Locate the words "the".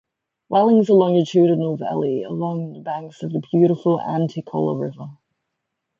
2.73-2.79, 3.33-3.39